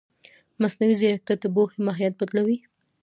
[0.61, 2.57] مصنوعي ځیرکتیا د پوهې ماهیت بدلوي.